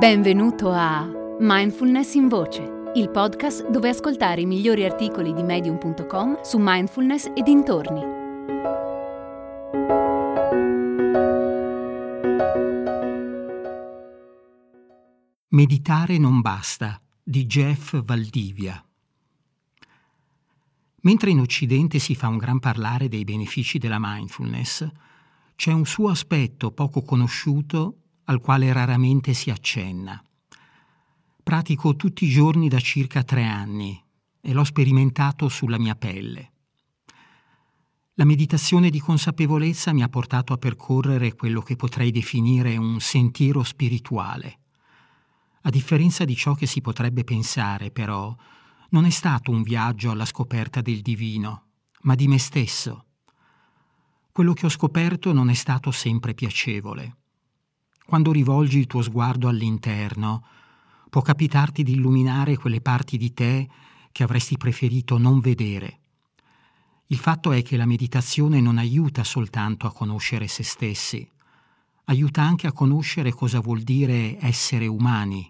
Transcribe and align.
Benvenuto 0.00 0.70
a 0.70 1.06
Mindfulness 1.40 2.14
in 2.14 2.28
Voce, 2.28 2.90
il 2.94 3.10
podcast 3.10 3.68
dove 3.68 3.90
ascoltare 3.90 4.40
i 4.40 4.46
migliori 4.46 4.86
articoli 4.86 5.34
di 5.34 5.42
medium.com 5.42 6.40
su 6.40 6.56
mindfulness 6.58 7.26
e 7.36 7.42
dintorni. 7.42 8.00
Meditare 15.48 16.16
non 16.16 16.40
basta 16.40 16.98
di 17.22 17.44
Jeff 17.44 18.02
Valdivia. 18.02 18.82
Mentre 21.02 21.30
in 21.30 21.40
Occidente 21.40 21.98
si 21.98 22.14
fa 22.14 22.28
un 22.28 22.38
gran 22.38 22.58
parlare 22.58 23.08
dei 23.08 23.24
benefici 23.24 23.76
della 23.76 23.98
mindfulness, 24.00 24.90
c'è 25.56 25.72
un 25.72 25.84
suo 25.84 26.08
aspetto 26.08 26.72
poco 26.72 27.02
conosciuto 27.02 27.96
al 28.30 28.40
quale 28.40 28.72
raramente 28.72 29.34
si 29.34 29.50
accenna. 29.50 30.22
Pratico 31.42 31.96
tutti 31.96 32.24
i 32.24 32.30
giorni 32.30 32.68
da 32.68 32.78
circa 32.78 33.24
tre 33.24 33.44
anni 33.44 34.00
e 34.40 34.52
l'ho 34.52 34.62
sperimentato 34.62 35.48
sulla 35.48 35.78
mia 35.78 35.96
pelle. 35.96 36.52
La 38.14 38.24
meditazione 38.24 38.88
di 38.90 39.00
consapevolezza 39.00 39.92
mi 39.92 40.02
ha 40.02 40.08
portato 40.08 40.52
a 40.52 40.58
percorrere 40.58 41.34
quello 41.34 41.60
che 41.60 41.74
potrei 41.74 42.12
definire 42.12 42.76
un 42.76 43.00
sentiero 43.00 43.64
spirituale. 43.64 44.58
A 45.62 45.70
differenza 45.70 46.24
di 46.24 46.36
ciò 46.36 46.54
che 46.54 46.66
si 46.66 46.80
potrebbe 46.80 47.24
pensare, 47.24 47.90
però, 47.90 48.34
non 48.90 49.06
è 49.06 49.10
stato 49.10 49.50
un 49.50 49.62
viaggio 49.62 50.12
alla 50.12 50.24
scoperta 50.24 50.80
del 50.80 51.00
divino, 51.00 51.70
ma 52.02 52.14
di 52.14 52.28
me 52.28 52.38
stesso. 52.38 53.06
Quello 54.30 54.52
che 54.52 54.66
ho 54.66 54.70
scoperto 54.70 55.32
non 55.32 55.50
è 55.50 55.54
stato 55.54 55.90
sempre 55.90 56.34
piacevole. 56.34 57.16
Quando 58.10 58.32
rivolgi 58.32 58.80
il 58.80 58.88
tuo 58.88 59.02
sguardo 59.02 59.46
all'interno, 59.46 60.44
può 61.08 61.22
capitarti 61.22 61.84
di 61.84 61.92
illuminare 61.92 62.56
quelle 62.56 62.80
parti 62.80 63.16
di 63.16 63.32
te 63.32 63.68
che 64.10 64.24
avresti 64.24 64.56
preferito 64.56 65.16
non 65.16 65.38
vedere. 65.38 66.00
Il 67.06 67.18
fatto 67.18 67.52
è 67.52 67.62
che 67.62 67.76
la 67.76 67.86
meditazione 67.86 68.60
non 68.60 68.78
aiuta 68.78 69.22
soltanto 69.22 69.86
a 69.86 69.92
conoscere 69.92 70.48
se 70.48 70.64
stessi, 70.64 71.24
aiuta 72.06 72.42
anche 72.42 72.66
a 72.66 72.72
conoscere 72.72 73.32
cosa 73.32 73.60
vuol 73.60 73.82
dire 73.82 74.40
essere 74.40 74.88
umani. 74.88 75.48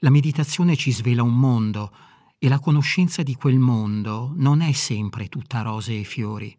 La 0.00 0.10
meditazione 0.10 0.76
ci 0.76 0.92
svela 0.92 1.22
un 1.22 1.38
mondo 1.38 1.90
e 2.36 2.50
la 2.50 2.58
conoscenza 2.58 3.22
di 3.22 3.34
quel 3.34 3.58
mondo 3.58 4.34
non 4.36 4.60
è 4.60 4.72
sempre 4.72 5.30
tutta 5.30 5.62
rose 5.62 6.00
e 6.00 6.04
fiori. 6.04 6.54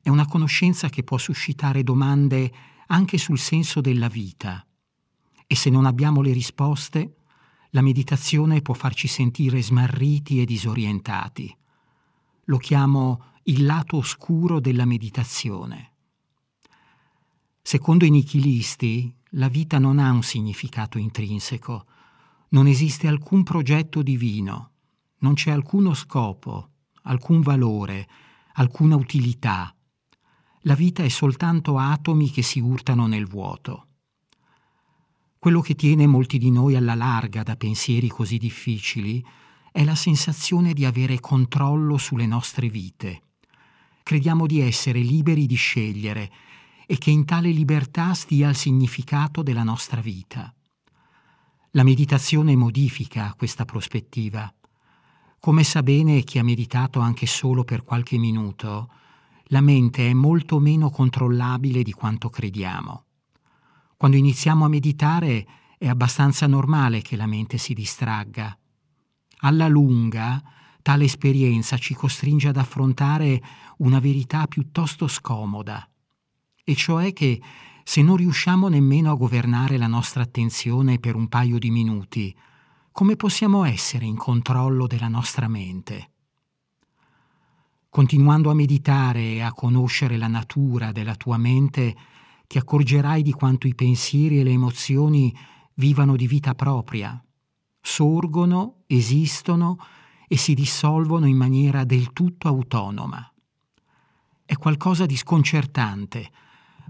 È 0.00 0.08
una 0.10 0.26
conoscenza 0.26 0.88
che 0.88 1.02
può 1.02 1.18
suscitare 1.18 1.82
domande 1.82 2.76
anche 2.88 3.18
sul 3.18 3.38
senso 3.38 3.80
della 3.80 4.08
vita. 4.08 4.64
E 5.46 5.56
se 5.56 5.70
non 5.70 5.86
abbiamo 5.86 6.20
le 6.20 6.32
risposte, 6.32 7.16
la 7.70 7.80
meditazione 7.82 8.62
può 8.62 8.74
farci 8.74 9.08
sentire 9.08 9.62
smarriti 9.62 10.40
e 10.40 10.44
disorientati. 10.44 11.54
Lo 12.44 12.56
chiamo 12.58 13.24
il 13.44 13.64
lato 13.64 13.96
oscuro 13.96 14.60
della 14.60 14.84
meditazione. 14.84 15.92
Secondo 17.60 18.04
i 18.04 18.10
nichilisti, 18.10 19.14
la 19.32 19.48
vita 19.48 19.78
non 19.78 19.98
ha 19.98 20.10
un 20.10 20.22
significato 20.22 20.98
intrinseco, 20.98 21.86
non 22.50 22.66
esiste 22.66 23.06
alcun 23.06 23.42
progetto 23.42 24.02
divino, 24.02 24.70
non 25.18 25.34
c'è 25.34 25.50
alcuno 25.50 25.92
scopo, 25.92 26.70
alcun 27.02 27.42
valore, 27.42 28.08
alcuna 28.54 28.96
utilità 28.96 29.74
la 30.62 30.74
vita 30.74 31.02
è 31.02 31.08
soltanto 31.08 31.78
atomi 31.78 32.30
che 32.30 32.42
si 32.42 32.60
urtano 32.60 33.06
nel 33.06 33.26
vuoto. 33.26 33.86
Quello 35.38 35.60
che 35.60 35.74
tiene 35.74 36.06
molti 36.06 36.36
di 36.38 36.50
noi 36.50 36.74
alla 36.74 36.94
larga 36.94 37.42
da 37.42 37.56
pensieri 37.56 38.08
così 38.08 38.38
difficili 38.38 39.24
è 39.70 39.84
la 39.84 39.94
sensazione 39.94 40.72
di 40.72 40.84
avere 40.84 41.20
controllo 41.20 41.96
sulle 41.96 42.26
nostre 42.26 42.68
vite. 42.68 43.22
Crediamo 44.02 44.46
di 44.46 44.60
essere 44.60 44.98
liberi 44.98 45.46
di 45.46 45.54
scegliere 45.54 46.30
e 46.86 46.98
che 46.98 47.10
in 47.10 47.24
tale 47.24 47.50
libertà 47.50 48.14
stia 48.14 48.48
il 48.48 48.56
significato 48.56 49.42
della 49.42 49.62
nostra 49.62 50.00
vita. 50.00 50.52
La 51.72 51.84
meditazione 51.84 52.56
modifica 52.56 53.34
questa 53.36 53.64
prospettiva. 53.64 54.52
Come 55.38 55.62
sa 55.62 55.82
bene 55.82 56.22
chi 56.22 56.38
ha 56.38 56.42
meditato 56.42 56.98
anche 56.98 57.26
solo 57.26 57.62
per 57.62 57.84
qualche 57.84 58.16
minuto, 58.16 58.90
la 59.48 59.60
mente 59.60 60.08
è 60.08 60.12
molto 60.12 60.58
meno 60.58 60.90
controllabile 60.90 61.82
di 61.82 61.92
quanto 61.92 62.28
crediamo. 62.28 63.04
Quando 63.96 64.16
iniziamo 64.16 64.64
a 64.64 64.68
meditare 64.68 65.46
è 65.78 65.88
abbastanza 65.88 66.46
normale 66.46 67.02
che 67.02 67.16
la 67.16 67.26
mente 67.26 67.58
si 67.58 67.74
distragga. 67.74 68.56
Alla 69.40 69.68
lunga, 69.68 70.42
tale 70.82 71.04
esperienza 71.04 71.78
ci 71.78 71.94
costringe 71.94 72.48
ad 72.48 72.56
affrontare 72.56 73.42
una 73.78 74.00
verità 74.00 74.46
piuttosto 74.46 75.06
scomoda, 75.06 75.88
e 76.64 76.74
cioè 76.74 77.12
che 77.12 77.40
se 77.84 78.02
non 78.02 78.16
riusciamo 78.16 78.68
nemmeno 78.68 79.10
a 79.10 79.16
governare 79.16 79.78
la 79.78 79.86
nostra 79.86 80.22
attenzione 80.22 80.98
per 80.98 81.14
un 81.14 81.28
paio 81.28 81.58
di 81.58 81.70
minuti, 81.70 82.36
come 82.92 83.16
possiamo 83.16 83.64
essere 83.64 84.04
in 84.04 84.16
controllo 84.16 84.86
della 84.86 85.08
nostra 85.08 85.48
mente? 85.48 86.10
Continuando 87.98 88.48
a 88.48 88.54
meditare 88.54 89.32
e 89.32 89.40
a 89.40 89.50
conoscere 89.50 90.16
la 90.16 90.28
natura 90.28 90.92
della 90.92 91.16
tua 91.16 91.36
mente, 91.36 91.96
ti 92.46 92.56
accorgerai 92.56 93.22
di 93.22 93.32
quanto 93.32 93.66
i 93.66 93.74
pensieri 93.74 94.38
e 94.38 94.44
le 94.44 94.52
emozioni 94.52 95.36
vivano 95.74 96.14
di 96.14 96.28
vita 96.28 96.54
propria, 96.54 97.20
sorgono, 97.80 98.84
esistono 98.86 99.78
e 100.28 100.36
si 100.36 100.54
dissolvono 100.54 101.26
in 101.26 101.36
maniera 101.36 101.82
del 101.82 102.12
tutto 102.12 102.46
autonoma. 102.46 103.32
È 104.44 104.54
qualcosa 104.54 105.04
di 105.04 105.16
sconcertante, 105.16 106.30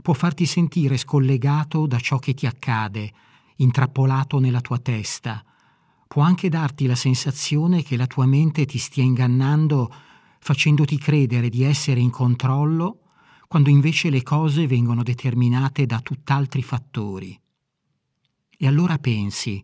può 0.03 0.13
farti 0.13 0.45
sentire 0.45 0.99
scollegato 0.99 1.87
da 1.87 1.99
ciò 1.99 2.19
che 2.19 2.35
ti 2.35 2.45
accade, 2.45 3.11
intrappolato 3.57 4.41
nella 4.41 4.61
tua 4.61 4.79
testa, 4.79 5.43
può 6.07 6.21
anche 6.21 6.51
darti 6.51 6.85
la 6.85 6.95
sensazione 6.95 7.83
che 7.83 7.97
la 7.97 8.07
tua 8.07 8.27
mente 8.27 8.67
ti 8.67 8.77
stia 8.77 9.05
ingannando 9.05 9.91
facendoti 10.49 10.97
credere 10.97 11.51
di 11.51 11.63
essere 11.63 12.01
in 12.01 12.09
controllo 12.09 13.01
quando 13.49 13.69
invece 13.69 14.09
le 14.09 14.23
cose 14.23 14.67
vengono 14.67 15.03
determinate 15.03 15.85
da 15.85 16.01
tutt'altri 16.01 16.63
fattori. 16.63 17.39
E 18.57 18.67
allora 18.67 18.97
pensi, 18.97 19.63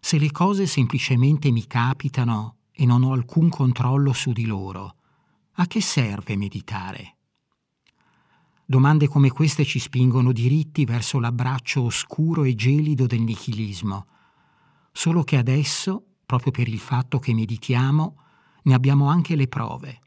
se 0.00 0.18
le 0.18 0.32
cose 0.32 0.66
semplicemente 0.66 1.50
mi 1.50 1.66
capitano 1.66 2.60
e 2.72 2.86
non 2.86 3.02
ho 3.02 3.12
alcun 3.12 3.50
controllo 3.50 4.14
su 4.14 4.32
di 4.32 4.46
loro, 4.46 4.94
a 5.56 5.66
che 5.66 5.82
serve 5.82 6.34
meditare? 6.34 7.16
Domande 8.64 9.08
come 9.08 9.28
queste 9.28 9.66
ci 9.66 9.78
spingono 9.78 10.32
diritti 10.32 10.86
verso 10.86 11.18
l'abbraccio 11.18 11.82
oscuro 11.82 12.44
e 12.44 12.54
gelido 12.54 13.04
del 13.04 13.20
nichilismo, 13.20 14.06
solo 14.92 15.24
che 15.24 15.36
adesso, 15.36 16.02
proprio 16.24 16.52
per 16.52 16.68
il 16.68 16.78
fatto 16.78 17.18
che 17.18 17.34
meditiamo, 17.34 18.16
ne 18.62 18.72
abbiamo 18.72 19.08
anche 19.10 19.36
le 19.36 19.46
prove. 19.46 20.00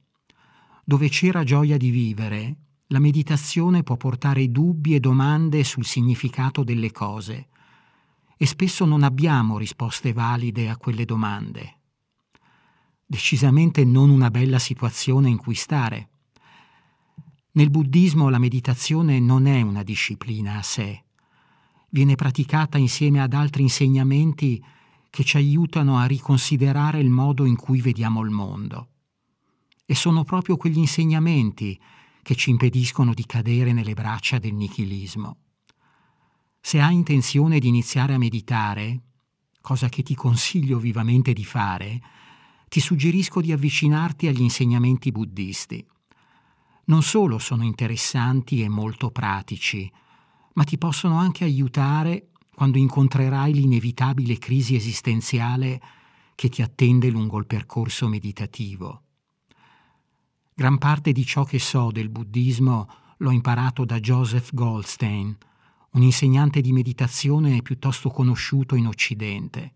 Dove 0.90 1.08
c'era 1.08 1.44
gioia 1.44 1.78
di 1.78 1.92
vivere, 1.92 2.56
la 2.88 2.98
meditazione 2.98 3.84
può 3.84 3.96
portare 3.96 4.50
dubbi 4.50 4.96
e 4.96 5.00
domande 5.00 5.64
sul 5.64 5.86
significato 5.86 6.64
delle 6.64 6.92
cose 6.92 7.50
e 8.36 8.48
spesso 8.48 8.86
non 8.86 9.04
abbiamo 9.04 9.60
risposte 9.60 10.14
valide 10.14 10.68
a 10.68 10.78
quelle 10.78 11.06
domande. 11.06 11.78
Decisamente 13.06 13.86
non 13.86 14.10
una 14.10 14.32
bella 14.32 14.58
situazione 14.58 15.30
in 15.30 15.38
cui 15.38 15.54
stare. 15.54 16.10
Nel 17.52 17.70
buddismo 17.70 18.30
la 18.30 18.40
meditazione 18.40 19.20
non 19.20 19.46
è 19.46 19.62
una 19.62 19.84
disciplina 19.84 20.58
a 20.58 20.63
sé. 20.63 21.04
Viene 21.92 22.16
praticata 22.16 22.80
insieme 22.80 23.22
ad 23.22 23.34
altri 23.34 23.62
insegnamenti 23.62 24.60
che 25.12 25.24
ci 25.24 25.38
aiutano 25.38 26.00
a 26.00 26.06
riconsiderare 26.06 27.00
il 27.00 27.12
modo 27.12 27.46
in 27.46 27.58
cui 27.58 27.80
vediamo 27.80 28.24
il 28.24 28.31
mondo. 28.31 28.88
E 29.91 29.95
sono 29.95 30.24
proprio 30.24 30.56
quegli 30.56 30.77
insegnamenti 30.77 31.75
che 32.21 32.36
ci 32.36 32.51
impediscono 32.51 33.12
di 33.15 33.25
cadere 33.25 33.74
nelle 33.74 33.95
braccia 33.95 34.38
del 34.38 34.53
nichilismo. 34.53 35.38
Se 36.62 36.80
hai 36.80 36.94
intenzione 36.94 37.57
di 37.57 37.69
iniziare 37.69 38.13
a 38.13 38.19
meditare, 38.19 39.00
cosa 39.59 39.89
che 39.89 40.03
ti 40.03 40.13
consiglio 40.13 40.77
vivamente 40.77 41.33
di 41.33 41.44
fare, 41.44 42.00
ti 42.68 42.80
suggerisco 42.80 43.41
di 43.41 43.51
avvicinarti 43.51 44.27
agli 44.27 44.41
insegnamenti 44.41 45.12
buddisti. 45.12 45.83
Non 46.86 47.01
solo 47.01 47.39
sono 47.39 47.63
interessanti 47.63 48.62
e 48.62 48.69
molto 48.69 49.09
pratici, 49.09 49.91
ma 50.53 50.65
ti 50.65 50.77
possono 50.77 51.18
anche 51.18 51.45
aiutare 51.45 52.30
quando 52.53 52.77
incontrerai 52.77 53.56
l'inevitabile 53.56 54.38
crisi 54.38 54.75
esistenziale 54.75 55.81
che 56.36 56.47
ti 56.50 56.62
attende 56.62 57.09
lungo 57.09 57.39
il 57.39 57.47
percorso 57.47 58.07
meditativo. 58.07 59.06
Gran 60.60 60.78
parte 60.78 61.14
di 61.14 61.26
ciò 61.26 61.46
che 61.46 61.58
so 61.58 61.90
del 61.90 62.10
buddismo 62.10 62.90
l'ho 63.20 63.32
imparato 63.32 63.86
da 63.86 63.98
Joseph 64.02 64.54
Goldstein, 64.54 65.34
un 65.92 66.02
insegnante 66.02 66.60
di 66.60 66.74
meditazione 66.74 67.62
piuttosto 67.62 68.10
conosciuto 68.10 68.76
in 68.76 68.86
Occidente. 68.86 69.76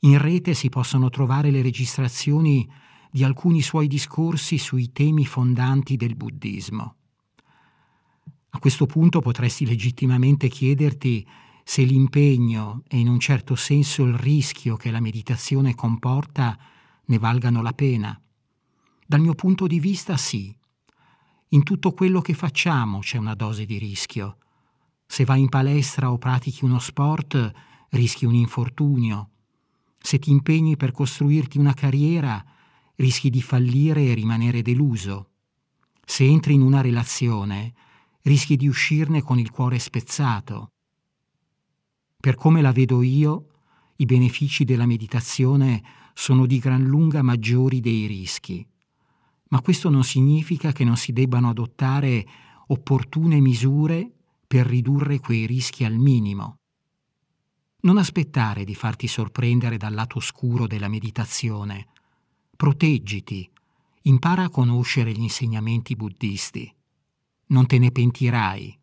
In 0.00 0.18
rete 0.18 0.52
si 0.52 0.68
possono 0.68 1.08
trovare 1.08 1.50
le 1.50 1.62
registrazioni 1.62 2.70
di 3.10 3.24
alcuni 3.24 3.62
suoi 3.62 3.86
discorsi 3.86 4.58
sui 4.58 4.92
temi 4.92 5.24
fondanti 5.24 5.96
del 5.96 6.16
buddismo. 6.16 6.94
A 8.50 8.58
questo 8.58 8.84
punto 8.84 9.20
potresti 9.20 9.64
legittimamente 9.64 10.48
chiederti 10.48 11.26
se 11.64 11.80
l'impegno 11.80 12.82
e 12.88 12.98
in 12.98 13.08
un 13.08 13.20
certo 13.20 13.54
senso 13.54 14.04
il 14.04 14.12
rischio 14.12 14.76
che 14.76 14.90
la 14.90 15.00
meditazione 15.00 15.74
comporta 15.74 16.58
ne 17.06 17.18
valgano 17.18 17.62
la 17.62 17.72
pena. 17.72 18.20
Dal 19.10 19.20
mio 19.20 19.34
punto 19.34 19.66
di 19.66 19.80
vista 19.80 20.18
sì. 20.18 20.54
In 21.52 21.62
tutto 21.62 21.92
quello 21.92 22.20
che 22.20 22.34
facciamo 22.34 22.98
c'è 22.98 23.16
una 23.16 23.34
dose 23.34 23.64
di 23.64 23.78
rischio. 23.78 24.36
Se 25.06 25.24
vai 25.24 25.40
in 25.40 25.48
palestra 25.48 26.12
o 26.12 26.18
pratichi 26.18 26.66
uno 26.66 26.78
sport, 26.78 27.50
rischi 27.88 28.26
un 28.26 28.34
infortunio. 28.34 29.30
Se 29.98 30.18
ti 30.18 30.30
impegni 30.30 30.76
per 30.76 30.92
costruirti 30.92 31.56
una 31.56 31.72
carriera, 31.72 32.44
rischi 32.96 33.30
di 33.30 33.40
fallire 33.40 34.04
e 34.04 34.12
rimanere 34.12 34.60
deluso. 34.60 35.30
Se 36.04 36.24
entri 36.24 36.52
in 36.52 36.60
una 36.60 36.82
relazione, 36.82 37.72
rischi 38.24 38.56
di 38.56 38.68
uscirne 38.68 39.22
con 39.22 39.38
il 39.38 39.48
cuore 39.48 39.78
spezzato. 39.78 40.72
Per 42.20 42.34
come 42.34 42.60
la 42.60 42.72
vedo 42.72 43.00
io, 43.00 43.46
i 43.96 44.04
benefici 44.04 44.64
della 44.64 44.84
meditazione 44.84 45.82
sono 46.12 46.44
di 46.44 46.58
gran 46.58 46.84
lunga 46.84 47.22
maggiori 47.22 47.80
dei 47.80 48.04
rischi. 48.04 48.68
Ma 49.48 49.60
questo 49.60 49.88
non 49.88 50.04
significa 50.04 50.72
che 50.72 50.84
non 50.84 50.96
si 50.96 51.12
debbano 51.12 51.48
adottare 51.48 52.26
opportune 52.68 53.40
misure 53.40 54.10
per 54.46 54.66
ridurre 54.66 55.20
quei 55.20 55.46
rischi 55.46 55.84
al 55.84 55.94
minimo. 55.94 56.58
Non 57.80 57.98
aspettare 57.98 58.64
di 58.64 58.74
farti 58.74 59.06
sorprendere 59.06 59.76
dal 59.76 59.94
lato 59.94 60.18
oscuro 60.18 60.66
della 60.66 60.88
meditazione. 60.88 61.86
Proteggiti, 62.56 63.48
impara 64.02 64.44
a 64.44 64.50
conoscere 64.50 65.12
gli 65.12 65.22
insegnamenti 65.22 65.94
buddisti. 65.94 66.74
Non 67.46 67.66
te 67.66 67.78
ne 67.78 67.90
pentirai. 67.90 68.78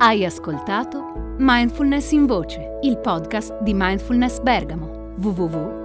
Hai 0.00 0.24
ascoltato 0.24 1.36
Mindfulness 1.38 2.12
in 2.12 2.26
Voce, 2.26 2.78
il 2.82 2.98
podcast 2.98 3.60
di 3.62 3.72
Mindfulness 3.74 4.40
Bergamo, 4.40 5.14